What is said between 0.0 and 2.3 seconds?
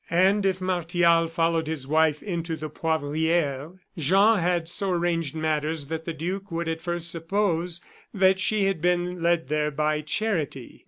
And if Martial followed his wife